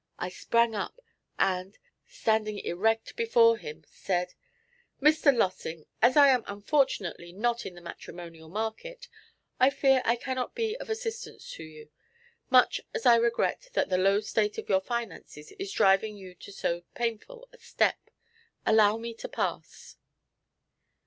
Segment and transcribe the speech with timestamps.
[0.17, 0.99] I sprang up,
[1.37, 4.33] and, standing erect before him, said:
[4.99, 5.31] '"Mr.
[5.31, 9.07] Lossing, as I am unfortunately not in the matrimonial market,
[9.59, 11.91] I fear I cannot be of assistance to you,
[12.49, 16.51] much as I regret that the low state of your finances is driving you to
[16.51, 18.09] so painful a step.
[18.65, 19.97] Allow me to pass!"